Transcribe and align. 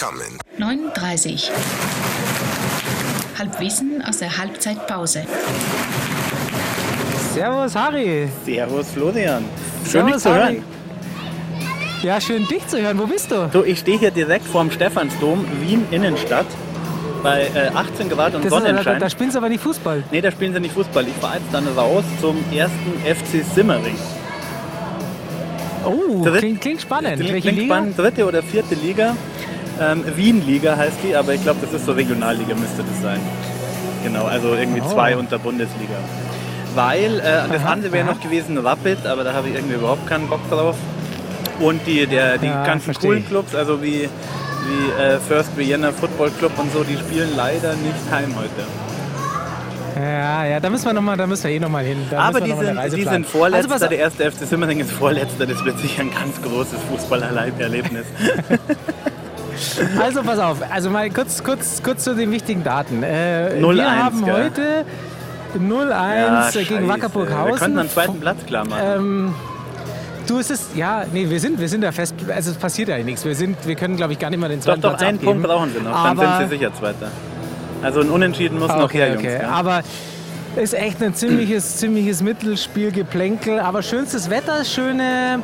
coming. 0.00 0.38
39. 0.58 1.50
Halbwissen 3.38 4.02
aus 4.06 4.18
der 4.18 4.36
Halbzeitpause. 4.36 5.24
Servus, 7.34 7.74
Harry. 7.76 8.28
Servus 8.44 8.88
Florian. 8.90 9.44
Schön 9.84 9.90
Servus, 9.90 10.12
dich 10.14 10.22
zu 10.22 10.30
Harry. 10.30 10.54
hören. 10.54 10.64
Ja, 12.02 12.20
schön 12.20 12.46
dich 12.48 12.66
zu 12.66 12.80
hören. 12.80 12.98
Wo 12.98 13.06
bist 13.06 13.30
du? 13.30 13.48
Du, 13.52 13.62
ich 13.62 13.78
stehe 13.80 13.98
hier 13.98 14.10
direkt 14.10 14.46
vorm 14.46 14.70
Stephansdom, 14.70 15.44
Wien 15.60 15.86
Innenstadt, 15.90 16.46
bei 17.22 17.50
äh, 17.54 17.68
18 17.74 18.08
Grad 18.08 18.34
und 18.34 18.44
Das 18.44 18.52
ist, 18.52 18.58
da, 18.58 18.66
Sonnenschein. 18.66 19.00
da 19.00 19.10
spielen 19.10 19.30
sie 19.30 19.36
aber 19.38 19.48
nicht 19.50 19.62
Fußball. 19.62 20.02
nee, 20.10 20.20
da 20.22 20.30
spielen 20.30 20.54
sie 20.54 20.60
nicht 20.60 20.74
Fußball. 20.74 21.06
Ich 21.06 21.14
fahre 21.14 21.34
jetzt 21.34 21.52
dann 21.52 21.66
raus 21.76 22.04
zum 22.20 22.36
ersten 22.54 22.92
FC 23.04 23.44
Simmering. 23.54 23.96
Oh, 25.84 26.24
Dritt- 26.24 26.38
klingt, 26.40 26.60
klingt 26.60 26.80
spannend. 26.82 27.20
Klingt- 27.20 27.42
klingt 27.42 27.62
spannend. 27.64 27.98
dritte 27.98 28.26
oder 28.26 28.42
vierte 28.42 28.74
Liga. 28.74 29.14
Ähm, 29.80 30.04
Wien-Liga 30.16 30.76
heißt 30.76 30.98
die, 31.02 31.16
aber 31.16 31.32
ich 31.34 31.42
glaube, 31.42 31.60
das 31.62 31.72
ist 31.72 31.86
so 31.86 31.92
Regionalliga 31.92 32.54
müsste 32.54 32.82
das 32.82 33.02
sein. 33.02 33.20
Genau, 34.04 34.24
also 34.26 34.54
irgendwie 34.54 34.82
Oh. 34.82 34.88
zwei 34.88 35.16
unter 35.16 35.38
Bundesliga. 35.38 35.94
Weil, 36.74 37.18
äh, 37.20 37.48
das 37.52 37.62
Aha, 37.62 37.72
andere 37.72 37.92
wäre 37.92 38.06
noch 38.06 38.20
gewesen 38.20 38.58
Rapid, 38.58 39.06
aber 39.06 39.24
da 39.24 39.32
habe 39.32 39.48
ich 39.48 39.54
irgendwie 39.54 39.74
überhaupt 39.74 40.06
keinen 40.06 40.28
Bock 40.28 40.48
drauf. 40.50 40.76
Und 41.58 41.86
die, 41.86 42.06
der, 42.06 42.38
die 42.38 42.46
Ja, 42.46 42.64
ganzen 42.64 42.84
versteh 42.86 43.06
coolen. 43.08 43.26
Clubs, 43.26 43.54
also 43.54 43.82
wie, 43.82 44.08
wie 44.08 45.02
äh, 45.02 45.18
First 45.26 45.56
Vienna 45.56 45.92
Football 45.92 46.30
Club 46.38 46.52
und 46.58 46.72
so, 46.72 46.84
die 46.84 46.96
spielen 46.96 47.30
leider 47.36 47.72
nicht 47.74 47.94
heim 48.10 48.34
heute. 48.36 48.66
Ja, 50.00 50.44
ja, 50.46 50.60
da 50.60 50.70
müssen 50.70 50.86
wir 50.86 50.92
noch 50.94 51.02
mal, 51.02 51.16
da 51.16 51.26
müssen 51.26 51.44
wir 51.44 51.50
eh 51.50 51.58
noch 51.60 51.68
mal 51.68 51.84
hin. 51.84 51.98
Da 52.10 52.20
aber 52.20 52.40
die 52.40 52.52
sind, 52.52 52.78
die 52.96 53.02
sind 53.04 53.26
Vorletzter, 53.26 53.72
Also 53.74 53.86
der 53.88 53.98
erste 53.98 54.30
FC 54.30 54.46
Simmering 54.48 54.80
ist 54.80 54.92
Vorletzter, 54.92 55.46
das 55.46 55.62
wird 55.64 55.78
sicher 55.80 56.02
ein 56.02 56.10
ganz 56.12 56.40
großes 56.40 56.78
Fußballerlebnis. 56.90 58.06
also 60.00 60.22
pass 60.22 60.38
auf, 60.38 60.58
also 60.70 60.90
mal 60.90 61.08
kurz, 61.10 61.42
kurz, 61.42 61.82
kurz 61.82 62.04
zu 62.04 62.14
den 62.14 62.30
wichtigen 62.30 62.62
Daten. 62.64 63.02
Äh, 63.02 63.58
0-1, 63.60 63.74
wir 63.76 64.04
haben 64.04 64.24
gell? 64.24 64.34
heute 64.34 64.84
0-1 65.58 65.88
Ja, 65.90 66.50
gegen. 66.62 66.88
Wackerburghausen. 66.88 67.50
Wir 67.52 67.58
könnten 67.58 67.78
einen 67.78 67.90
zweiten 67.90 68.20
Platz 68.20 68.38
klar 68.46 68.66
machen. 68.66 68.80
Ähm, 68.84 69.34
du, 70.26 70.38
es 70.38 70.50
ist, 70.50 70.76
ja, 70.76 71.04
nee, 71.12 71.28
wir 71.28 71.40
sind, 71.40 71.58
wir 71.60 71.68
sind 71.68 71.82
da 71.82 71.92
fest, 71.92 72.14
also 72.34 72.50
es 72.52 72.56
passiert 72.56 72.88
ja 72.88 72.98
nichts. 72.98 73.24
Wir 73.24 73.34
sind, 73.34 73.56
wir 73.66 73.74
können, 73.74 73.96
glaube 73.96 74.12
ich, 74.12 74.18
gar 74.18 74.30
nicht 74.30 74.38
mal 74.40 74.48
den 74.48 74.60
Doch, 74.60 74.66
zweiten 74.66 74.80
doch, 74.82 74.90
Platz 74.90 75.02
einen 75.02 75.18
abgeben. 75.18 75.32
Punkt 75.42 75.48
brauchen 75.48 75.72
sie 75.72 75.80
noch, 75.80 76.04
dann 76.04 76.16
sind 76.18 76.48
sie 76.50 76.56
sicher 76.56 76.74
Zweiter. 76.74 77.08
Also 77.82 78.00
ein 78.00 78.10
Unentschieden 78.10 78.58
muss 78.58 78.68
noch 78.68 78.84
Okay, 78.84 78.98
her, 78.98 79.08
Jungs. 79.08 79.20
okay. 79.20 79.38
gell? 79.38 79.46
Aber 79.46 79.80
ist 80.56 80.74
echt 80.74 81.02
ein 81.02 81.14
ziemliches, 81.14 81.76
ziemliches 81.78 82.22
Mittelspielgeplänkel. 82.22 83.58
Aber 83.60 83.82
schönstes 83.82 84.28
Wetter, 84.30 84.64
schöne, 84.64 85.40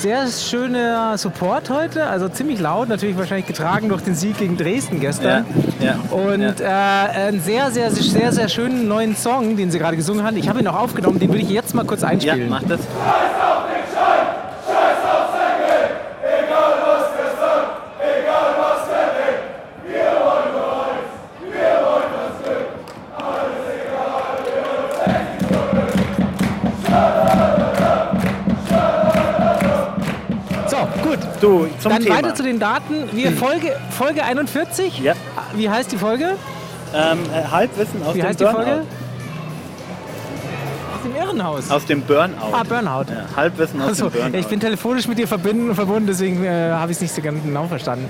sehr 0.00 0.26
schöner 0.28 1.18
Support 1.18 1.68
heute. 1.68 2.06
Also 2.06 2.28
ziemlich 2.28 2.58
laut, 2.58 2.88
natürlich 2.88 3.18
wahrscheinlich 3.18 3.46
getragen 3.46 3.88
durch 3.90 4.02
den 4.02 4.14
Sieg 4.14 4.38
gegen 4.38 4.56
Dresden 4.56 4.98
gestern. 4.98 5.44
Ja, 5.78 5.86
ja, 5.86 6.16
Und 6.16 6.60
ja. 6.60 7.06
äh, 7.06 7.26
einen 7.28 7.40
sehr, 7.40 7.70
sehr, 7.70 7.90
sehr, 7.90 8.32
sehr 8.32 8.48
schönen 8.48 8.88
neuen 8.88 9.14
Song, 9.14 9.56
den 9.56 9.70
sie 9.70 9.78
gerade 9.78 9.96
gesungen 9.96 10.24
haben. 10.24 10.36
Ich 10.36 10.48
habe 10.48 10.60
ihn 10.60 10.64
noch 10.64 10.78
aufgenommen, 10.78 11.18
den 11.18 11.28
würde 11.28 11.42
ich 11.42 11.50
jetzt 11.50 11.74
mal 11.74 11.84
kurz 11.84 12.00
ja, 12.00 12.08
einspielen. 12.08 12.48
mach 12.48 12.62
das. 12.62 12.80
Du, 31.40 31.66
zum 31.78 31.90
Dann 31.92 32.02
Thema. 32.02 32.16
weiter 32.16 32.34
zu 32.34 32.42
den 32.42 32.58
Daten. 32.58 33.08
Wir 33.12 33.32
Folge, 33.32 33.74
Folge 33.90 34.22
41. 34.24 34.98
Ja. 35.00 35.14
Wie 35.54 35.68
heißt 35.70 35.90
die 35.92 35.96
Folge? 35.96 36.36
Ähm, 36.94 37.18
äh, 37.32 37.46
Halbwissen 37.50 38.02
aus 38.02 38.14
Wie 38.14 38.18
dem 38.20 38.28
heißt 38.28 38.40
die. 38.40 38.44
Folge? 38.44 38.82
Aus 41.00 41.06
dem 41.12 41.16
Irrenhaus. 41.16 41.70
Aus 41.70 41.86
dem 41.86 42.02
Burnout. 42.02 42.52
Ah, 42.52 42.62
Burnout. 42.62 43.04
Ja, 43.10 43.24
Halbwissen 43.36 43.80
aus 43.80 43.88
Also, 43.88 44.08
dem 44.10 44.20
Burnout. 44.20 44.38
ich 44.38 44.46
bin 44.46 44.60
telefonisch 44.60 45.08
mit 45.08 45.18
dir 45.18 45.26
verbinden, 45.26 45.74
verbunden, 45.74 46.06
deswegen 46.06 46.44
äh, 46.44 46.70
habe 46.72 46.92
ich 46.92 46.96
es 46.98 47.02
nicht 47.02 47.14
so 47.14 47.22
genau 47.22 47.66
verstanden. 47.66 48.08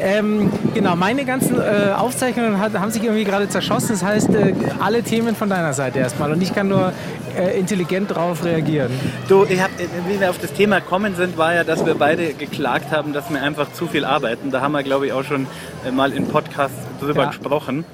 Ähm, 0.00 0.50
genau, 0.74 0.96
meine 0.96 1.24
ganzen 1.24 1.60
äh, 1.60 1.92
Aufzeichnungen 1.96 2.58
hat, 2.58 2.74
haben 2.78 2.90
sich 2.90 3.04
irgendwie 3.04 3.24
gerade 3.24 3.48
zerschossen. 3.48 3.90
Das 3.90 4.02
heißt, 4.02 4.30
äh, 4.34 4.54
alle 4.80 5.02
Themen 5.02 5.36
von 5.36 5.48
deiner 5.48 5.72
Seite 5.72 6.00
erstmal. 6.00 6.32
Und 6.32 6.42
ich 6.42 6.52
kann 6.54 6.68
nur 6.68 6.92
äh, 7.38 7.58
intelligent 7.58 8.10
darauf 8.10 8.44
reagieren. 8.44 8.90
Du, 9.28 9.44
ich 9.48 9.60
hab, 9.62 9.70
äh, 9.78 9.86
wie 10.08 10.18
wir 10.20 10.30
auf 10.30 10.38
das 10.38 10.52
Thema 10.52 10.80
kommen 10.80 11.14
sind, 11.14 11.38
war 11.38 11.54
ja, 11.54 11.62
dass 11.64 11.86
wir 11.86 11.94
beide 11.94 12.34
geklagt 12.34 12.90
haben, 12.90 13.12
dass 13.12 13.30
wir 13.30 13.40
einfach 13.40 13.72
zu 13.72 13.86
viel 13.86 14.04
arbeiten. 14.04 14.50
Da 14.50 14.60
haben 14.60 14.72
wir, 14.72 14.82
glaube 14.82 15.06
ich, 15.06 15.12
auch 15.12 15.24
schon 15.24 15.46
äh, 15.86 15.90
mal 15.92 16.12
in 16.12 16.26
Podcasts 16.26 16.76
drüber 17.00 17.22
Ja. 17.22 17.28
gesprochen. 17.28 17.84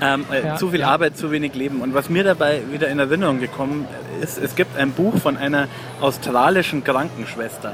Ähm, 0.00 0.24
äh, 0.30 0.46
Ja, 0.46 0.56
zu 0.56 0.70
viel 0.70 0.80
ja. 0.80 0.88
Arbeit, 0.88 1.16
zu 1.16 1.30
wenig 1.30 1.54
Leben. 1.54 1.80
Und 1.80 1.94
was 1.94 2.08
mir 2.08 2.24
dabei 2.24 2.62
wieder 2.70 2.88
in 2.88 2.98
Erinnerung 2.98 3.40
gekommen 3.40 3.86
ist, 4.22 4.38
es 4.38 4.54
gibt 4.54 4.76
ein 4.76 4.92
Buch 4.92 5.16
von 5.18 5.36
einer 5.36 5.68
australischen 6.00 6.84
Krankenschwester. 6.84 7.72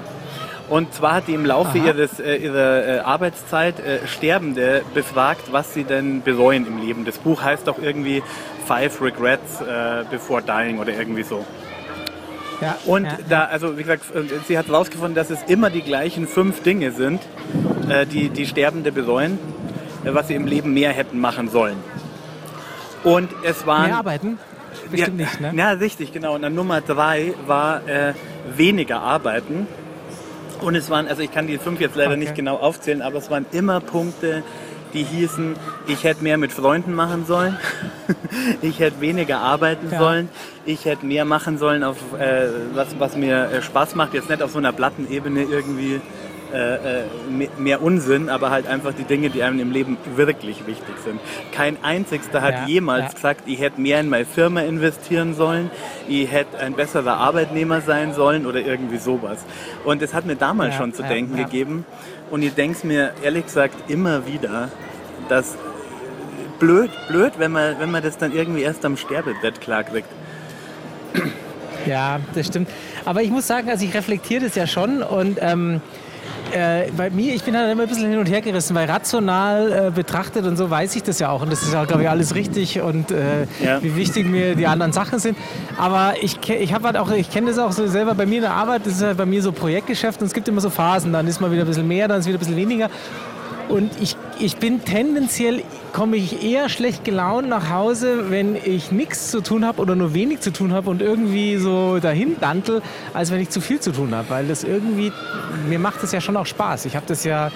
Und 0.71 0.95
zwar 0.95 1.17
hat 1.17 1.29
die 1.29 1.35
im 1.35 1.45
Laufe 1.45 1.79
Aha. 1.79 1.87
ihres, 1.87 2.21
äh, 2.21 2.37
ihrer 2.37 2.87
äh, 2.87 2.99
Arbeitszeit 3.01 3.81
äh, 3.81 4.07
Sterbende 4.07 4.83
befragt, 4.95 5.53
was 5.53 5.75
sie 5.75 5.85
denn 5.85 6.23
bereuen 6.23 6.67
im 6.67 6.79
Leben. 6.79 7.05
Das 7.05 7.19
Buch 7.19 7.43
heißt 7.43 7.69
auch 7.69 7.79
irgendwie 7.79 8.23
Five 8.67 9.03
Regrets 9.03 9.61
äh, 9.61 10.05
Before 10.11 10.43
Dying 10.43 10.79
oder 10.79 10.93
irgendwie 10.93 11.23
so. 11.23 11.45
Ja, 12.63 12.79
Und 12.87 13.05
ja, 13.05 13.19
da, 13.29 13.45
also 13.45 13.77
wie 13.77 13.83
gesagt, 13.83 14.05
äh, 14.15 14.23
sie 14.49 14.57
hat 14.57 14.69
herausgefunden, 14.69 15.15
dass 15.15 15.29
es 15.29 15.43
immer 15.49 15.69
die 15.69 15.83
gleichen 15.83 16.27
fünf 16.27 16.63
Dinge 16.63 16.93
sind, 16.93 17.21
äh, 17.91 18.07
die 18.07 18.31
die 18.31 18.47
Sterbende 18.47 18.91
bereuen, 18.91 19.39
was 20.05 20.29
sie 20.29 20.35
im 20.35 20.47
Leben 20.47 20.73
mehr 20.73 20.93
hätten 20.93 21.21
machen 21.21 21.51
sollen. 21.51 21.77
Und 23.05 23.31
es 23.45 23.67
waren... 23.67 23.87
Mehr 23.89 23.99
arbeiten? 23.99 24.39
Bestimmt 24.91 25.21
ja, 25.21 25.27
nicht, 25.27 25.41
ne? 25.41 25.53
Ja, 25.55 25.71
richtig, 25.71 26.13
genau. 26.13 26.35
Und 26.35 26.43
dann 26.43 26.55
Nummer 26.55 26.81
drei 26.81 27.33
war 27.47 27.87
äh, 27.87 28.13
weniger 28.57 29.01
arbeiten. 29.01 29.67
Und 30.61 30.75
es 30.75 30.91
waren, 30.91 31.07
also 31.09 31.23
ich 31.23 31.31
kann 31.33 31.47
die 31.47 31.59
fünf 31.59 31.81
jetzt 31.81 31.95
leider 31.97 32.11
Okay. 32.11 32.19
nicht 32.21 32.35
genau 32.35 32.57
aufzählen, 32.57 33.03
aber 33.03 33.19
es 33.19 33.31
waren 33.31 33.47
immer 33.53 33.81
Punkte, 33.81 34.43
die 34.95 35.03
hießen, 35.03 35.57
ich 35.87 36.05
hätte 36.05 36.23
mehr 36.23 36.39
mit 36.39 36.53
Freunden 36.53 36.95
machen 36.95 37.27
sollen, 37.27 37.57
ich 38.63 38.79
hätte 38.79 39.01
weniger 39.01 39.39
arbeiten 39.41 39.89
Ja. 39.91 39.99
sollen, 39.99 40.29
ich 40.65 40.85
hätte 40.85 41.05
mehr 41.05 41.25
machen 41.25 41.59
sollen, 41.59 41.83
auf 41.83 41.97
äh, 42.19 42.47
was, 42.75 42.89
was 42.99 43.17
mir 43.17 43.51
äh, 43.51 43.63
Spaß 43.63 43.95
macht, 43.97 44.15
jetzt 44.15 44.31
nicht 44.31 44.43
auf 44.43 44.53
so 44.53 44.59
einer 44.59 44.73
Plattenebene 44.73 45.43
irgendwie 45.43 45.95
äh, 45.95 45.99
äh, 45.99 46.01
me- 46.01 46.01
mehr 47.59 47.83
Unsinn, 47.83 48.29
aber 48.29 48.51
halt 48.51 48.67
einfach 48.67 48.93
die 48.95 49.05
Dinge, 49.05 49.31
die 49.31 49.43
einem 49.43 49.59
im 49.59 49.73
Leben 49.73 49.97
wirklich 50.15 50.67
wichtig 50.67 50.95
sind. 51.05 51.21
Kein 51.53 51.77
einzigster 51.83 52.43
hat 52.43 52.55
Ja, 52.55 52.67
jemals 52.67 53.07
ja. 53.07 53.13
gesagt, 53.15 53.43
ich 53.47 53.61
hätte 53.61 53.81
mehr 53.81 54.01
in 54.01 54.09
meine 54.09 54.25
Firma 54.25 54.61
investieren 54.61 55.35
sollen, 55.35 55.71
ich 56.09 56.31
hätte 56.31 56.59
ein 56.59 56.75
besserer 56.75 57.17
Arbeitnehmer 57.17 57.81
sein 57.81 58.15
sollen 58.15 58.47
oder 58.47 58.61
irgendwie 58.61 58.99
sowas. 58.99 59.39
Und 59.85 60.03
das 60.03 60.15
hat 60.15 60.27
mir 60.27 60.37
damals 60.37 60.75
Ja, 60.75 60.81
schon 60.81 60.95
zu 60.95 61.03
denken 61.03 61.37
gegeben. 61.37 61.85
Und 62.31 62.43
ich 62.43 62.55
denke 62.55 62.77
es 62.77 62.85
mir 62.85 63.13
ehrlich 63.23 63.47
gesagt 63.47 63.91
immer 63.91 64.27
wieder, 64.27 64.71
dass 65.29 65.57
blöd, 66.59 66.91
blöd, 67.09 67.33
wenn 67.39 67.53
man, 67.53 67.79
wenn 67.81 67.91
man 67.91 68.03
das 68.03 68.17
dann 68.17 68.33
irgendwie 68.33 68.63
erst 68.63 68.85
am 68.85 68.97
Sterbebett 68.97 69.61
klarkriegt. 69.61 70.09
Ja, 71.87 72.21
das 72.35 72.47
stimmt. 72.47 72.69
Aber 73.05 73.23
ich 73.23 73.31
muss 73.31 73.47
sagen, 73.47 73.69
also 73.69 73.85
ich 73.85 73.95
reflektiere 73.95 74.45
das 74.45 74.55
ja 74.55 74.67
schon 74.67 75.03
und 75.03 75.39
ähm, 75.41 75.83
äh, 76.55 76.91
bei 76.97 77.11
mir, 77.11 77.35
ich 77.35 77.43
bin 77.43 77.57
halt 77.57 77.71
immer 77.71 77.83
ein 77.83 77.89
bisschen 77.89 78.09
hin 78.09 78.19
und 78.19 78.27
her 78.27 78.41
gerissen, 78.41 78.75
weil 78.75 78.89
rational 78.91 79.89
äh, 79.89 79.91
betrachtet 79.91 80.47
und 80.47 80.57
so 80.57 80.71
weiß 80.71 80.95
ich 80.97 81.03
das 81.03 81.19
ja 81.19 81.29
auch 81.31 81.43
und 81.43 81.51
das 81.53 81.63
ist 81.63 81.73
ja, 81.73 81.85
glaube 81.85 82.03
ich, 82.05 82.09
alles 82.09 82.35
richtig 82.35 82.81
und 82.81 83.11
äh, 83.11 83.47
Ja. 83.63 83.83
wie 83.83 83.97
wichtig 83.97 84.27
mir 84.27 84.55
die 84.55 84.67
anderen 84.67 84.93
Sachen 84.93 85.19
sind. 85.19 85.37
Aber 85.79 86.15
ich, 86.23 86.39
ich 86.49 86.73
habe 86.73 86.87
halt 86.87 86.97
auch, 86.97 87.11
ich 87.11 87.31
kenne 87.31 87.49
das 87.49 87.59
auch 87.59 87.73
so 87.73 87.87
selber 87.87 88.15
bei 88.15 88.25
mir 88.27 88.37
in 88.37 88.43
der 88.43 88.55
Arbeit, 88.55 88.87
das 88.87 88.95
ist 88.95 89.03
halt 89.03 89.17
bei 89.19 89.27
mir 89.27 89.43
so 89.43 89.53
Projektgeschäft 89.53 90.21
und 90.21 90.29
es 90.29 90.33
gibt 90.35 90.49
immer 90.49 90.61
so 90.61 90.71
Phasen, 90.71 91.13
dann 91.13 91.27
ist 91.27 91.41
mal 91.41 91.51
wieder 91.51 91.63
ein 91.63 91.67
bisschen 91.69 91.89
mehr, 91.89 92.09
dann 92.09 92.21
ist 92.21 92.27
wieder 92.27 92.37
ein 92.37 92.41
bisschen 92.41 92.57
weniger. 92.57 92.89
Und 93.69 93.91
ich, 94.01 94.17
ich 94.39 94.57
bin 94.57 94.85
tendenziell, 94.85 95.63
komme 95.93 96.17
ich 96.17 96.45
eher 96.45 96.69
schlecht 96.69 97.05
gelaunt 97.05 97.49
nach 97.49 97.71
Hause, 97.71 98.31
wenn 98.31 98.57
ich 98.57 98.91
nichts 98.91 99.31
zu 99.31 99.41
tun 99.41 99.65
habe 99.65 99.81
oder 99.81 99.95
nur 99.95 100.15
wenig 100.15 100.41
zu 100.41 100.53
tun 100.53 100.73
habe 100.73 100.91
und 100.91 101.01
irgendwie 101.01 101.57
so 101.57 101.99
dahin 102.01 102.37
dantel, 102.41 102.83
als 103.13 103.31
wenn 103.31 103.41
ich 103.41 103.51
zu 103.51 103.61
viel 103.61 103.81
zu 103.81 103.93
tun 103.93 104.15
habe. 104.15 104.29
Weil 104.31 104.47
das 104.47 104.65
irgendwie, 104.65 105.13
mir 105.69 105.79
macht 105.79 106.03
das 106.03 106.13
ja 106.13 106.21
schon 106.21 106.37
auch 106.37 106.47
Spaß. 106.47 106.87
Ich 106.87 106.97
habe 106.97 107.07
das 107.07 107.25
ja 107.25 107.51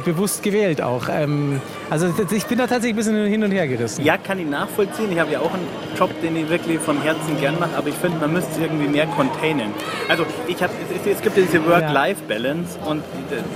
bewusst 0.00 0.42
gewählt 0.42 0.80
auch. 0.82 1.08
Ähm, 1.10 1.60
also 1.90 2.12
ich 2.30 2.46
bin 2.46 2.58
da 2.58 2.66
tatsächlich 2.66 2.94
ein 2.94 2.96
bisschen 2.96 3.26
hin 3.26 3.44
und 3.44 3.50
her 3.50 3.66
gerissen. 3.68 4.04
Ja, 4.04 4.16
kann 4.16 4.38
ich 4.38 4.46
nachvollziehen. 4.46 5.10
Ich 5.12 5.18
habe 5.18 5.32
ja 5.32 5.40
auch 5.40 5.52
einen 5.52 5.66
Job, 5.98 6.10
den 6.22 6.36
ich 6.36 6.48
wirklich 6.48 6.78
von 6.78 7.00
Herzen 7.02 7.38
gern 7.40 7.58
mache, 7.60 7.76
aber 7.76 7.88
ich 7.88 7.94
finde, 7.94 8.18
man 8.18 8.32
müsste 8.32 8.50
es 8.52 8.58
irgendwie 8.58 8.88
mehr 8.88 9.06
containen. 9.06 9.72
Also 10.08 10.24
ich 10.48 10.62
hab, 10.62 10.70
es, 10.70 11.06
es, 11.10 11.20
gibt 11.22 11.36
diese 11.36 11.64
Work-Life-Balance 11.66 12.78
und 12.86 13.02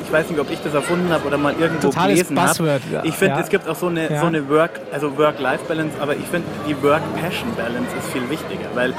ich 0.04 0.12
weiß 0.12 0.30
nicht, 0.30 0.40
ob 0.40 0.50
ich 0.50 0.60
das 0.60 0.74
erfunden 0.74 1.10
habe 1.12 1.26
oder 1.26 1.38
mal 1.38 1.54
irgendwo 1.58 1.88
Totales 1.88 2.28
gelesen 2.28 2.40
habe. 2.40 2.80
Ich 3.04 3.14
finde, 3.14 3.36
Ja. 3.36 3.40
es 3.42 3.48
gibt 3.48 3.68
auch 3.68 3.76
so 3.76 3.86
eine, 3.88 4.10
Ja. 4.12 4.20
so 4.20 4.26
eine 4.26 4.48
Work, 4.48 4.80
also 4.92 5.16
Work-Life-Balance, 5.16 5.94
aber 6.00 6.14
ich 6.14 6.24
finde, 6.26 6.46
die 6.68 6.80
Work-Passion-Balance 6.82 7.96
ist 7.98 8.12
viel 8.12 8.28
wichtiger, 8.30 8.68
weil 8.74 8.90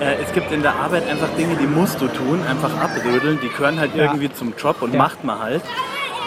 äh, 0.00 0.22
es 0.24 0.32
gibt 0.32 0.50
in 0.52 0.62
der 0.62 0.74
Arbeit 0.74 1.08
einfach 1.08 1.28
Dinge, 1.38 1.56
die 1.56 1.66
musst 1.66 2.00
du 2.00 2.08
tun, 2.08 2.40
einfach 2.48 2.70
abrödeln, 2.80 3.38
die 3.42 3.48
gehören 3.48 3.78
halt 3.80 3.94
Ja. 3.94 4.04
irgendwie 4.04 4.32
zum 4.32 4.54
Job 4.58 4.82
und 4.82 4.94
macht 4.94 5.24
man 5.24 5.38
halt. 5.40 5.62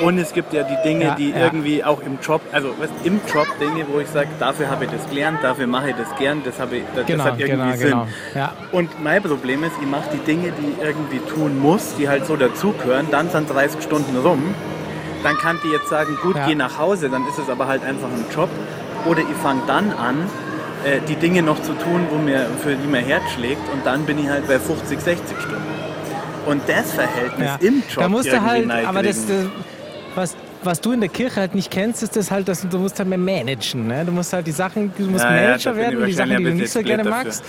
Und 0.01 0.17
es 0.17 0.31
gibt 0.33 0.53
ja 0.53 0.63
die 0.63 0.77
Dinge, 0.87 1.05
Ja, 1.05 1.15
die 1.15 1.31
ja. 1.31 1.37
irgendwie 1.45 1.83
auch 1.83 2.01
im 2.01 2.19
Job, 2.21 2.41
also 2.53 2.69
weißt, 2.79 2.93
im 3.03 3.19
Job 3.31 3.47
Dinge, 3.59 3.85
wo 3.91 3.99
ich 3.99 4.07
sage, 4.07 4.29
dafür 4.39 4.69
habe 4.69 4.85
ich 4.85 4.91
das 4.91 5.07
gelernt, 5.09 5.39
dafür 5.41 5.67
mache 5.67 5.89
ich 5.89 5.95
das 5.95 6.07
gern, 6.17 6.41
das, 6.45 6.57
habe 6.59 6.77
ich, 6.77 6.83
das, 6.95 7.05
Genau, 7.05 7.23
das 7.25 7.33
hat 7.33 7.39
irgendwie 7.39 7.57
genau, 7.57 7.75
Sinn. 7.77 7.89
genau. 7.89 8.07
Ja. 8.33 8.53
Und 8.71 9.03
mein 9.03 9.21
Problem 9.21 9.63
ist, 9.63 9.73
ich 9.81 9.87
mache 9.87 10.09
die 10.13 10.19
Dinge, 10.19 10.51
die 10.59 10.71
ich 10.71 10.81
irgendwie 10.85 11.19
tun 11.19 11.59
muss, 11.59 11.95
die 11.97 12.07
halt 12.07 12.25
so 12.25 12.35
dazugehören, 12.37 13.07
dann 13.11 13.29
sind 13.29 13.49
30 13.53 13.81
Stunden 13.83 14.15
rum. 14.17 14.55
Dann 15.23 15.35
kann 15.37 15.57
ich 15.65 15.71
jetzt 15.71 15.89
sagen, 15.89 16.17
gut, 16.23 16.37
geh 16.47 16.55
nach 16.55 16.77
Hause, 16.79 17.09
dann 17.09 17.27
ist 17.27 17.37
es 17.37 17.49
aber 17.49 17.67
halt 17.67 17.83
einfach 17.83 18.07
ein 18.07 18.23
Job. 18.33 18.49
Oder 19.05 19.19
ich 19.19 19.37
fange 19.43 19.61
dann 19.67 19.91
an, 19.91 20.15
äh, 20.85 20.99
die 21.09 21.15
Dinge 21.15 21.41
noch 21.41 21.61
zu 21.61 21.73
tun, 21.73 22.07
wo 22.09 22.17
mir, 22.17 22.45
für 22.63 22.73
die 22.75 22.87
mein 22.87 23.03
Herz 23.03 23.23
schlägt 23.35 23.61
und 23.73 23.85
dann 23.85 24.05
bin 24.05 24.17
ich 24.17 24.29
halt 24.29 24.47
bei 24.47 24.59
50, 24.59 24.97
60 24.97 25.37
Stunden. 25.41 25.63
Und 26.45 26.61
das 26.67 26.93
Verhältnis 26.93 27.47
Ja. 27.47 27.57
im 27.59 27.83
Job 27.89 28.03
Da 28.03 28.07
musst 28.09 28.31
du 28.31 28.41
halt, 28.41 28.69
aber 28.87 29.03
das, 29.03 29.25
das 29.27 29.45
was, 30.19 30.35
was 30.63 30.81
du 30.81 30.91
in 30.91 30.99
der 30.99 31.09
Kirche 31.09 31.37
halt 31.39 31.55
nicht 31.55 31.71
kennst, 31.71 32.03
ist 32.03 32.15
das 32.15 32.29
halt, 32.31 32.47
dass 32.47 32.67
du, 32.67 32.77
musst 32.77 32.99
halt 32.99 33.07
mehr 33.09 33.17
managen. 33.17 33.87
Ne? 33.87 34.03
Du 34.05 34.11
musst 34.11 34.33
halt 34.33 34.45
die 34.45 34.51
Sachen, 34.51 34.91
du 34.97 35.03
musst 35.05 35.23
Ja, 35.23 35.35
ja, 35.35 35.41
Manager 35.47 35.71
ich 35.71 35.77
werden 35.77 35.97
und 35.99 36.05
die 36.07 36.13
Sachen, 36.13 36.37
die 36.37 36.43
du 36.43 36.53
nicht 36.53 36.71
so 36.71 36.81
gerne 36.81 37.03
spät 37.03 37.11
magst, 37.11 37.43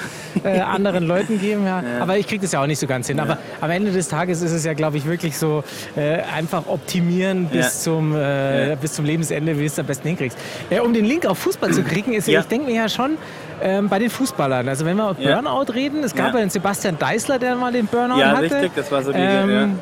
äh, 0.45 0.61
anderen 0.61 1.07
Leuten 1.07 1.41
geben. 1.41 1.65
Ja. 1.67 1.83
Ja. 1.91 2.03
Aber 2.03 2.17
ich 2.19 2.27
kriege 2.27 2.43
das 2.43 2.53
ja 2.53 2.63
auch 2.63 2.67
nicht 2.67 2.79
so 2.79 2.87
ganz 2.87 3.07
hin. 3.09 3.19
Aber 3.21 3.39
am 3.61 3.71
Ende 3.71 3.91
des 3.91 4.09
Tages 4.09 4.43
ist 4.43 4.53
es 4.53 4.65
ja, 4.65 4.75
glaube 4.75 4.97
ich, 4.97 5.07
wirklich 5.07 5.37
so 5.37 5.65
äh, 5.97 6.19
einfach 6.35 6.67
optimieren 6.67 7.47
bis, 7.47 7.65
Ja. 7.67 7.71
zum, 7.93 8.15
äh, 8.15 8.71
Ja. 8.71 8.75
bis 8.77 8.93
zum 8.93 9.05
Lebensende, 9.05 9.55
wie 9.57 9.61
du 9.63 9.67
es 9.67 9.79
am 9.79 9.87
besten 9.87 10.09
hinkriegst. 10.09 10.39
Äh, 10.71 10.81
um 10.81 10.93
den 10.93 11.05
Link 11.05 11.27
auf 11.27 11.39
Fußball 11.39 11.73
zu 11.73 11.83
kriegen, 11.83 12.13
ist, 12.13 12.29
Ja. 12.29 12.41
ich 12.41 12.47
denke 12.47 12.67
mir 12.67 12.77
ja 12.77 12.89
schon, 12.89 13.17
ähm, 13.63 13.89
bei 13.89 13.99
den 13.99 14.09
Fußballern, 14.11 14.69
also 14.69 14.85
wenn 14.85 14.97
wir 14.97 15.11
über 15.11 15.21
Ja. 15.21 15.41
Burnout 15.41 15.73
reden, 15.73 16.05
es 16.05 16.15
gab 16.15 16.29
Ja. 16.29 16.35
ja 16.35 16.41
den 16.41 16.51
Sebastian 16.51 16.99
Deißler, 16.99 17.39
der 17.39 17.57
mal 17.57 17.73
den 17.73 17.87
Burnout 17.87 18.19
Ja, 18.19 18.33
hatte. 18.37 18.43
richtig, 18.43 18.71
das 18.77 18.91
war 18.93 19.03
so 19.03 19.13
die- 19.13 19.19
Ähm, 19.19 19.79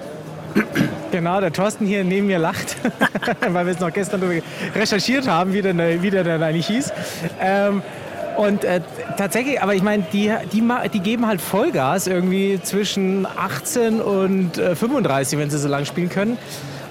Genau, 1.11 1.41
der 1.41 1.53
Thorsten 1.53 1.87
hier 1.87 2.05
neben 2.05 2.27
mir 2.27 2.39
lacht, 2.39 2.77
weil 3.49 3.67
wir 3.67 3.73
es 3.73 3.81
noch 3.81 3.93
gestern 3.93 4.23
recherchiert 4.75 5.27
haben, 5.27 5.53
wie 5.53 5.63
der, 5.63 6.03
wie 6.03 6.11
der 6.11 6.25
dann 6.25 6.43
eigentlich 6.43 6.67
hieß. 6.67 6.93
Ähm, 7.41 7.83
und 8.37 8.63
äh, 8.63 8.81
tatsächlich, 9.17 9.61
aber 9.61 9.75
ich 9.75 9.83
meine, 9.83 10.05
die, 10.13 10.33
die, 10.53 10.63
die 10.93 11.01
geben 11.01 11.27
halt 11.27 11.41
Vollgas 11.41 12.07
irgendwie 12.07 12.61
zwischen 12.63 13.27
18 13.27 14.01
und 14.01 14.59
äh, 14.59 14.77
35, 14.77 15.39
wenn 15.39 15.51
sie 15.51 15.59
so 15.59 15.67
lang 15.67 15.85
spielen 15.87 16.09
können. 16.09 16.39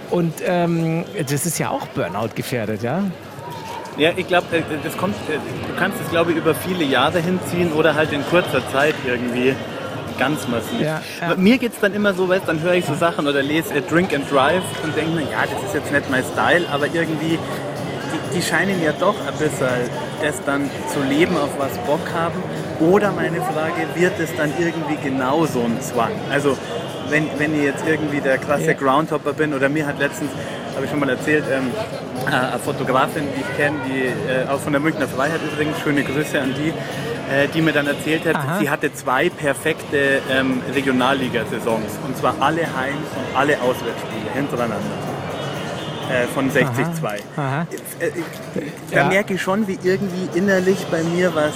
Und 0.09 0.33
ähm, 0.45 1.05
das 1.29 1.45
ist 1.45 1.57
ja 1.57 1.69
auch 1.69 1.87
Burnout 1.87 2.29
gefährdet, 2.35 2.83
ja? 2.83 3.03
Ja, 3.97 4.11
ich 4.15 4.27
glaube, 4.27 4.47
das 4.83 4.97
kommt, 4.97 5.15
äh, 5.29 5.33
du 5.33 5.79
kannst 5.79 5.99
es, 6.03 6.09
glaube 6.09 6.31
ich, 6.31 6.37
über 6.37 6.53
viele 6.53 6.83
Jahre 6.83 7.19
hinziehen 7.19 7.71
oder 7.71 7.95
halt 7.95 8.11
in 8.11 8.25
kurzer 8.25 8.61
Zeit 8.71 8.95
irgendwie 9.05 9.55
ganz 10.17 10.47
massiv. 10.47 10.81
Ja, 10.81 11.01
ja. 11.21 11.35
Mir 11.35 11.57
geht 11.57 11.73
es 11.73 11.79
dann 11.79 11.93
immer 11.93 12.13
so, 12.13 12.27
weißt, 12.29 12.47
dann 12.47 12.61
höre 12.61 12.73
ich 12.73 12.85
so 12.85 12.95
Sachen 12.95 13.27
oder 13.27 13.41
lese 13.41 13.73
äh, 13.73 13.81
Drink 13.81 14.13
and 14.13 14.29
Drive 14.31 14.63
und 14.83 14.95
denke 14.95 15.11
mir, 15.11 15.23
ja, 15.23 15.43
das 15.43 15.63
ist 15.63 15.73
jetzt 15.73 15.91
nicht 15.91 16.09
mein 16.09 16.23
Style, 16.23 16.65
aber 16.71 16.87
irgendwie, 16.87 17.37
die, 17.37 18.35
die 18.37 18.41
scheinen 18.41 18.81
ja 18.83 18.91
doch 18.99 19.15
ein 19.27 19.33
bisschen 19.37 19.67
das 20.23 20.43
dann 20.45 20.69
zu 20.91 20.99
leben, 21.07 21.37
auf 21.37 21.49
was 21.57 21.77
Bock 21.85 22.01
haben. 22.13 22.41
Oder 22.79 23.11
meine 23.11 23.37
Frage, 23.37 23.87
wird 23.95 24.19
es 24.19 24.35
dann 24.35 24.51
irgendwie 24.57 24.97
genau 25.03 25.45
so 25.45 25.61
ein 25.61 25.79
Zwang? 25.81 26.11
Also, 26.31 26.57
wenn, 27.09 27.27
wenn 27.37 27.55
ich 27.55 27.63
jetzt 27.63 27.83
irgendwie 27.87 28.19
der 28.19 28.37
krasse 28.37 28.65
Ja. 28.67 28.73
Groundhopper 28.73 29.33
bin 29.33 29.53
oder 29.53 29.69
mir 29.69 29.85
hat 29.87 29.99
letztens, 29.99 30.31
habe 30.75 30.85
ich 30.85 30.91
schon 30.91 30.99
mal 30.99 31.09
erzählt, 31.09 31.45
ähm, 31.51 31.71
äh, 32.25 32.29
eine 32.29 32.59
Fotografin, 32.59 33.23
die 33.35 33.41
ich 33.41 33.57
kenne, 33.57 33.77
die 33.87 34.05
äh, 34.31 34.47
auch 34.49 34.59
von 34.59 34.73
der 34.73 34.81
Münchner 34.81 35.07
Freiheit 35.07 35.39
übrigens, 35.51 35.79
schöne 35.79 36.03
Grüße 36.03 36.39
an 36.39 36.53
die, 36.55 36.73
äh, 37.29 37.47
die 37.53 37.61
mir 37.61 37.73
dann 37.73 37.87
erzählt 37.87 38.25
hat, 38.25 38.35
Aha. 38.35 38.59
sie 38.59 38.69
hatte 38.69 38.93
zwei 38.93 39.29
perfekte 39.29 40.21
ähm, 40.31 40.61
Regionalliga-Saisons 40.73 41.99
und 42.05 42.17
zwar 42.17 42.35
alle 42.39 42.61
Heim- 42.61 43.03
und 43.15 43.37
alle 43.37 43.59
Auswärtsspiele 43.61 44.31
hintereinander. 44.33 44.77
Äh, 46.09 46.25
von 46.33 46.49
60-2. 46.49 47.19
Aha. 47.35 47.67
Äh, 47.99 48.05
äh, 48.05 48.11
Da 48.91 48.97
Ja. 49.01 49.07
merke 49.09 49.33
ich 49.33 49.41
schon, 49.41 49.67
wie 49.67 49.77
irgendwie 49.83 50.29
innerlich 50.37 50.77
bei 50.89 51.03
mir 51.03 51.35
was 51.35 51.51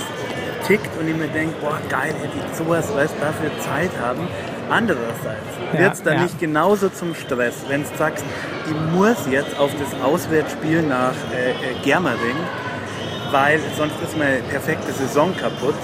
tickt 0.68 0.90
und 1.00 1.08
ich 1.08 1.16
mir 1.16 1.28
denke, 1.28 1.56
boah 1.62 1.80
geil, 1.90 2.14
hätte 2.22 2.34
ich 2.38 2.58
sowas, 2.58 2.94
weißt 2.94 3.16
dafür 3.22 3.50
Zeit 3.60 3.92
haben. 4.02 4.28
Andererseits 4.70 5.52
wird 5.74 5.94
es 5.94 6.04
dann 6.04 6.16
ja. 6.16 6.24
nicht 6.24 6.40
genauso 6.40 6.90
zum 6.90 7.16
Stress, 7.16 7.56
wenn 7.70 7.84
du 7.84 7.90
sagst, 7.98 8.24
ich 8.66 8.96
muss 8.98 9.18
jetzt 9.30 9.58
auf 9.58 9.72
das 9.80 10.02
Auswärtsspiel 10.02 10.82
nach 10.82 11.14
äh, 11.34 11.54
Germering, 11.84 12.36
weil 13.32 13.60
sonst 13.78 13.96
ist 14.04 14.18
meine 14.18 14.40
perfekte 14.50 14.92
Saison 14.92 15.36
kaputt. 15.36 15.76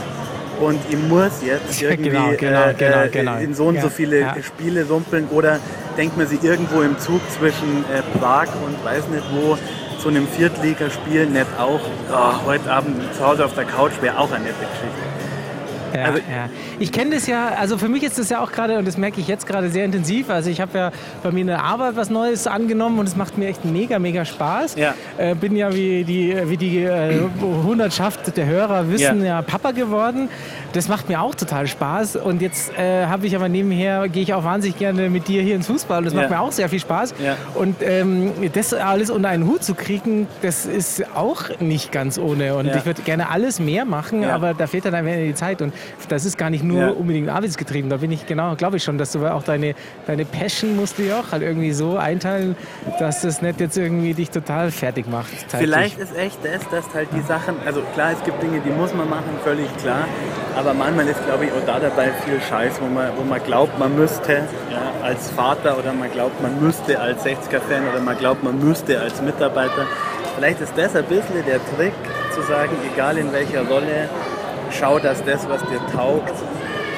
Und 0.59 0.79
ich 0.89 0.97
muss 0.97 1.44
jetzt 1.45 1.81
irgendwie 1.81 2.09
genau, 2.09 2.31
genau, 2.38 2.67
äh, 2.69 2.73
genau, 2.73 3.03
äh, 3.03 3.09
genau. 3.09 3.38
in 3.38 3.53
so 3.53 3.65
und 3.65 3.75
so 3.75 3.88
Ja, 3.88 3.89
viele 3.89 4.19
ja. 4.21 4.35
Spiele 4.41 4.88
rumpeln 4.88 5.27
oder 5.29 5.59
denkt 5.97 6.17
man 6.17 6.27
sich 6.27 6.44
irgendwo 6.44 6.81
im 6.81 6.97
Zug 6.99 7.21
zwischen 7.38 7.85
äh, 7.94 8.01
Prag 8.17 8.47
und 8.65 8.83
weiß 8.83 9.07
nicht 9.09 9.23
wo 9.31 9.57
zu 9.99 10.09
einem 10.09 10.27
Viertligaspiel 10.27 11.25
nicht 11.25 11.47
auch, 11.59 11.79
oh, 12.11 12.45
heute 12.45 12.71
Abend 12.71 13.01
zu 13.15 13.25
Hause 13.25 13.45
auf 13.45 13.53
der 13.53 13.65
Couch 13.65 13.94
wäre 14.01 14.17
auch 14.17 14.31
eine 14.31 14.45
nette 14.45 14.59
Geschichte. 14.59 15.16
Ja, 15.95 16.03
Also- 16.05 16.17
ja. 16.19 16.49
Ich 16.79 16.91
kenne 16.91 17.15
das 17.15 17.27
ja, 17.27 17.49
also 17.59 17.77
für 17.77 17.87
mich 17.89 18.03
ist 18.03 18.17
das 18.19 18.29
ja 18.29 18.41
auch 18.41 18.51
gerade, 18.51 18.77
und 18.77 18.87
das 18.87 18.97
merke 18.97 19.19
ich 19.19 19.27
jetzt 19.27 19.47
gerade 19.47 19.69
sehr 19.69 19.85
intensiv. 19.85 20.29
Also 20.29 20.49
ich 20.49 20.61
habe 20.61 20.77
ja 20.77 20.91
bei 21.23 21.31
mir 21.31 21.41
in 21.41 21.47
der 21.47 21.63
Arbeit 21.63 21.95
was 21.95 22.09
Neues 22.09 22.47
angenommen 22.47 22.99
und 22.99 23.07
es 23.07 23.15
macht 23.15 23.37
mir 23.37 23.47
echt 23.47 23.65
mega, 23.65 23.99
mega 23.99 24.25
Spaß. 24.25 24.75
Ja. 24.75 24.93
Äh, 25.17 25.35
bin 25.35 25.55
ja 25.55 25.73
wie 25.73 26.03
die, 26.03 26.35
wie 26.45 26.57
die 26.57 26.83
äh, 26.83 27.19
Hundertschaft 27.63 28.35
der 28.37 28.45
Hörer 28.45 28.89
wissen, 28.91 29.19
Ja. 29.21 29.37
ja. 29.37 29.41
Papa 29.41 29.71
geworden. 29.71 30.29
Das 30.73 30.87
macht 30.87 31.09
mir 31.09 31.21
auch 31.21 31.33
total 31.35 31.67
Spaß. 31.67 32.17
Und 32.17 32.41
jetzt 32.41 32.71
äh, 32.77 33.05
habe 33.05 33.25
ich 33.27 33.35
aber 33.35 33.49
nebenher, 33.49 34.07
gehe 34.09 34.23
ich 34.23 34.33
auch 34.33 34.43
wahnsinnig 34.43 34.77
gerne 34.77 35.09
mit 35.09 35.27
dir 35.27 35.41
hier 35.41 35.55
ins 35.55 35.67
Fußball. 35.67 35.99
Und 35.99 36.05
das 36.05 36.13
macht 36.13 36.29
mir 36.29 36.39
auch 36.39 36.51
sehr 36.51 36.69
viel 36.69 36.79
Spaß. 36.79 37.13
Und 37.55 37.77
ähm, 37.81 38.31
das 38.53 38.73
alles 38.73 39.09
unter 39.09 39.29
einen 39.29 39.47
Hut 39.47 39.63
zu 39.63 39.73
kriegen, 39.73 40.27
das 40.41 40.65
ist 40.65 41.03
auch 41.15 41.43
nicht 41.59 41.91
ganz 41.91 42.17
ohne. 42.19 42.55
Und 42.55 42.67
ich 42.67 42.85
würde 42.85 43.01
gerne 43.01 43.29
alles 43.29 43.59
mehr 43.59 43.85
machen, 43.85 44.23
aber 44.25 44.53
da 44.53 44.67
fehlt 44.67 44.85
dann 44.85 44.93
einfach 44.93 45.11
die 45.13 45.33
Zeit. 45.35 45.61
Und 45.61 45.73
das 46.09 46.25
ist 46.25 46.38
gar 46.38 46.50
nicht 46.50 46.63
nur 46.63 46.79
Ja. 46.81 46.89
unbedingt 46.89 47.29
arbeitsgetrieben. 47.29 47.89
Da 47.89 47.97
bin 47.97 48.12
ich 48.12 48.25
genau, 48.25 48.56
glaube 48.56 48.77
ich 48.77 48.83
schon, 48.83 48.97
dass 48.97 49.12
du 49.12 49.25
auch 49.25 49.44
deine, 49.44 49.75
deine 50.06 50.25
Passion 50.25 50.75
musst 50.75 50.97
du 50.97 51.03
ja 51.03 51.19
auch 51.19 51.31
halt 51.31 51.44
irgendwie 51.44 51.71
so 51.71 51.97
einteilen, 51.97 52.56
dass 53.00 53.21
das 53.21 53.41
nicht 53.41 53.59
jetzt 53.59 53.77
irgendwie 53.77 54.13
dich 54.13 54.29
total 54.29 54.71
fertig 54.71 55.07
macht. 55.07 55.29
zeitlich. 55.50 55.69
Vielleicht 55.69 56.00
ist 56.00 56.15
echt 56.18 56.38
das, 56.44 56.68
dass 56.69 56.94
halt 56.94 57.09
die 57.15 57.21
Sachen, 57.21 57.56
also 57.65 57.81
klar, 57.94 58.12
es 58.12 58.24
gibt 58.24 58.41
Dinge, 58.41 58.59
die 58.66 58.69
muss 58.71 58.94
man 58.94 59.09
machen, 59.09 59.30
völlig 59.44 59.68
klar, 59.78 60.06
aber 60.56 60.73
manchmal 60.73 61.07
ist, 61.07 61.23
glaube 61.25 61.45
ich, 61.45 61.51
auch 61.51 61.66
da 61.66 61.80
dabei 61.80 62.09
viel 62.25 62.40
Scheiß, 62.49 62.73
wo 62.81 62.85
man, 62.87 63.09
wo 63.18 63.23
man 63.23 63.42
glaubt, 63.44 63.78
man 63.80 63.95
müsste 63.95 64.33
ja, 64.71 64.92
als 65.04 65.30
Vater 65.31 65.78
oder 65.78 65.94
man 65.94 66.11
glaubt, 66.11 66.42
man 66.42 66.59
müsste 66.61 66.99
als 66.99 67.23
60er-Fan 67.25 67.87
oder 67.92 67.99
man 68.01 68.18
glaubt, 68.18 68.44
man 68.44 68.57
müsste 68.59 68.99
als 68.99 69.21
Mitarbeiter. 69.21 69.85
Vielleicht 70.35 70.61
ist 70.61 70.73
das 70.75 70.95
ein 70.95 71.06
bisschen 71.06 71.45
der 71.47 71.59
Trick, 71.75 71.94
zu 72.33 72.42
sagen, 72.44 72.71
egal 72.94 73.18
in 73.18 73.31
welcher 73.33 73.61
Rolle, 73.68 74.09
schau, 74.71 75.00
dass 75.00 75.24
das, 75.24 75.47
was 75.50 75.62
dir 75.64 75.80
taugt, 75.94 76.33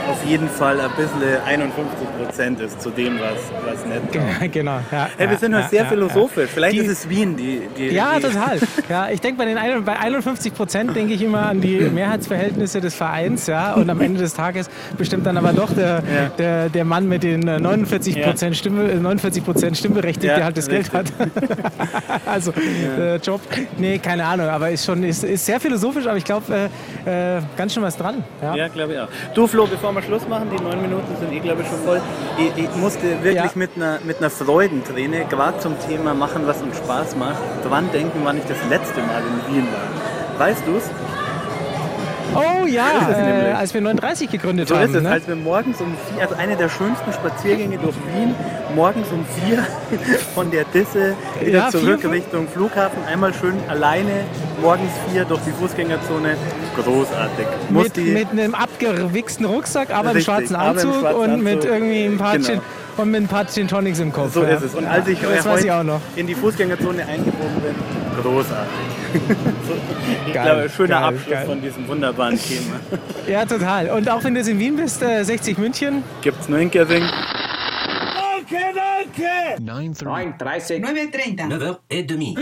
auf 0.09 0.25
jeden 0.25 0.49
Fall 0.49 0.79
ein 0.81 0.89
bisschen 0.97 1.41
51 1.45 2.07
Prozent 2.17 2.59
ist 2.59 2.81
zu 2.81 2.89
dem, 2.89 3.19
was, 3.19 3.37
was 3.65 3.85
nicht 3.85 4.11
taugt. 4.13 4.51
genau. 4.53 4.79
Ja, 4.91 5.07
Hey, 5.17 5.27
wir 5.27 5.33
ja, 5.33 5.39
sind 5.39 5.53
heute 5.53 5.63
ja, 5.63 5.69
sehr 5.69 5.83
ja, 5.83 5.89
philosophisch. 5.89 6.49
Vielleicht 6.53 6.73
Die- 6.75 6.79
ist 6.85 6.89
es 6.91 7.09
Wien, 7.09 7.37
die. 7.37 7.61
die 7.77 7.87
Ja, 7.89 8.15
die, 8.17 8.23
total. 8.23 8.59
Ja, 8.89 9.09
ich 9.09 9.21
denke 9.21 9.37
bei 9.37 9.45
den 9.45 9.57
bei 9.85 9.99
51 9.99 10.53
Prozent 10.53 10.95
denke 10.95 11.13
ich 11.13 11.21
immer 11.21 11.45
an 11.47 11.61
die 11.61 11.79
Mehrheitsverhältnisse 11.79 12.81
des 12.81 12.95
Vereins, 12.95 13.45
ja, 13.47 13.73
und 13.73 13.89
am 13.89 14.01
Ende 14.01 14.19
des 14.19 14.33
Tages 14.33 14.69
bestimmt 14.97 15.25
dann 15.25 15.37
aber 15.37 15.53
doch 15.53 15.71
der, 15.73 16.01
der, 16.37 16.69
der 16.69 16.85
Mann 16.85 17.07
mit 17.07 17.23
den 17.23 17.47
äh, 17.47 17.59
49 17.59 18.21
Prozent 18.23 18.55
Stimme, 18.57 18.89
äh, 18.91 18.95
49 18.95 19.45
Prozent 19.45 19.77
Stimmberechtigt, 19.77 20.25
Ja, 20.25 20.35
der 20.37 20.45
halt 20.45 20.57
das 20.57 20.67
Geld 20.67 20.91
hat. 20.91 21.05
also 22.25 22.51
äh, 22.51 23.17
Job. 23.17 23.41
Nee, 23.77 23.99
keine 23.99 24.25
Ahnung, 24.25 24.47
aber 24.47 24.69
ist 24.71 24.85
schon 24.85 25.03
ist, 25.03 25.23
ist 25.23 25.45
sehr 25.45 25.59
philosophisch, 25.59 26.07
aber 26.07 26.17
ich 26.17 26.25
glaube 26.25 26.69
äh, 27.05 27.37
äh, 27.37 27.41
ganz 27.57 27.73
schön 27.73 27.83
was 27.83 27.95
dran. 27.97 28.23
Ja. 28.41 28.55
Ja, 28.55 28.67
glaube 28.69 28.93
ich 28.93 28.99
auch. 28.99 29.07
Du, 29.33 29.45
Flo, 29.47 29.67
bevor 29.67 29.91
wir 29.93 29.98
Schluss 30.01 30.27
machen, 30.27 30.49
die 30.55 30.61
neun 30.63 30.81
Minuten 30.81 31.15
sind 31.19 31.31
eh, 31.33 31.39
glaube 31.39 31.61
ich, 31.61 31.67
schon 31.67 31.79
voll. 31.79 32.01
Ich, 32.37 32.63
ich 32.63 32.75
musste 32.75 33.03
wirklich 33.23 33.35
Ja. 33.35 33.51
mit, 33.55 33.71
einer, 33.75 33.99
mit 34.05 34.17
einer 34.19 34.29
Freudenträne, 34.29 35.25
gerade 35.29 35.59
zum 35.59 35.75
Thema 35.87 36.13
machen, 36.13 36.43
was 36.45 36.61
uns 36.61 36.77
Spaß 36.77 37.15
macht, 37.15 37.37
dran 37.63 37.89
denken, 37.93 38.21
wann 38.23 38.37
ich 38.37 38.45
das 38.45 38.57
letzte 38.69 39.01
Mal 39.01 39.21
in 39.47 39.53
Wien 39.55 39.67
war. 39.71 40.39
Weißt 40.47 40.63
du 40.65 40.77
es? 40.77 40.83
Oh 42.35 42.65
ja, 42.67 43.09
äh, 43.09 43.51
als 43.53 43.73
wir 43.73 43.81
39 43.81 44.29
gegründet 44.29 44.67
So 44.69 44.75
haben. 44.75 44.85
ist 44.85 44.95
es, 44.95 45.01
ne? 45.03 45.09
als 45.11 45.27
wir 45.27 45.35
morgens 45.35 45.81
um 45.81 45.93
vier, 46.13 46.21
also 46.23 46.35
eine 46.35 46.55
der 46.55 46.69
schönsten 46.69 47.11
Spaziergänge 47.11 47.77
durch 47.79 47.95
Wien, 48.13 48.35
morgens 48.75 49.07
um 49.11 49.25
vier 49.25 49.65
von 50.35 50.51
der 50.51 50.63
Disse 50.65 51.15
wieder 51.41 51.51
Ja, 51.57 51.71
vier, 51.71 51.79
zurück 51.79 52.01
fünf? 52.01 52.13
Richtung 52.13 52.47
Flughafen, 52.47 53.03
einmal 53.05 53.33
schön 53.33 53.55
alleine, 53.67 54.11
morgens 54.61 54.91
vier 55.11 55.25
durch 55.25 55.41
die 55.41 55.51
Fußgängerzone, 55.51 56.35
großartig. 56.75 57.47
Muss 57.69 57.83
mit, 57.95 57.97
mit 57.97 58.31
einem 58.31 58.53
abgewichsten 58.53 59.45
Rucksack, 59.45 59.89
aber 59.89 60.11
im 60.11 60.17
Richtig, 60.17 60.25
schwarzen 60.25 60.55
aber 60.55 60.81
im 60.81 60.87
Anzug 60.87 60.99
schwarzen 61.01 61.19
und 61.33 61.43
mit 61.43 61.55
Anzug. 61.55 61.71
irgendwie 61.71 62.05
ein 62.05 62.17
paar 62.17 62.37
Genau. 62.37 62.61
Und 62.99 63.11
mit 63.11 63.21
ein 63.21 63.27
paar 63.29 63.47
Gin 63.47 63.65
Tonics 63.65 63.99
im 63.99 64.11
Kopf. 64.11 64.33
So 64.33 64.43
ja. 64.43 64.49
ist 64.49 64.63
es. 64.63 64.75
Und 64.75 64.85
als 64.85 65.07
ich 65.07 65.21
das 65.21 65.29
äh, 65.29 65.49
weiß 65.49 65.63
ich 65.63 65.71
heute 65.71 65.75
auch 65.75 65.83
noch. 65.83 66.01
in 66.17 66.27
die 66.27 66.35
Fußgängerzone 66.35 67.05
eingebogen 67.05 67.61
bin, 67.61 67.73
großartig. 68.21 68.69
so, 69.67 69.73
ich 70.27 70.33
Geil, 70.33 70.43
glaube, 70.43 70.69
schöner 70.69 70.95
geil, 70.95 71.03
Abschluss 71.03 71.29
geil. 71.29 71.45
von 71.45 71.61
diesem 71.61 71.87
wunderbaren 71.87 72.37
Thema. 72.37 72.79
Ja, 73.27 73.45
total. 73.45 73.91
Und 73.91 74.09
auch 74.09 74.23
wenn 74.23 74.33
du 74.33 74.39
jetzt 74.39 74.49
in 74.49 74.59
Wien 74.59 74.75
bist, 74.75 75.01
äh, 75.03 75.23
60 75.23 75.57
München. 75.59 76.03
Gibt's 76.21 76.49
nur 76.49 76.59
in 76.59 76.71
Gering? 76.71 77.03
Danke, 78.49 78.65
danke! 78.75 79.61
9.30. 79.61 80.03
9.30. 80.39 80.81
9.30. 80.83 81.77
9h30. 81.91 82.37